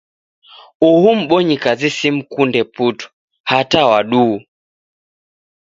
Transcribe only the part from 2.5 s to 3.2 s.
putu,